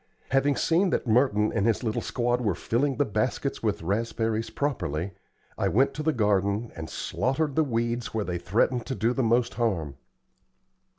Having 0.31 0.55
seen 0.55 0.89
that 0.89 1.05
Merton 1.05 1.53
and 1.53 1.67
his 1.67 1.83
little 1.83 2.01
squad 2.01 2.41
were 2.41 2.55
filling 2.55 2.97
the 2.97 3.05
baskets 3.05 3.61
with 3.61 3.83
raspberries 3.83 4.49
properly, 4.49 5.11
I 5.59 5.67
went 5.67 5.93
to 5.93 6.01
the 6.01 6.11
garden 6.11 6.71
and 6.75 6.89
slaughtered 6.89 7.55
the 7.55 7.63
weeds 7.63 8.11
where 8.11 8.25
they 8.25 8.39
threatened 8.39 8.87
to 8.87 8.95
do 8.95 9.13
the 9.13 9.21
most 9.21 9.53
harm. 9.53 9.97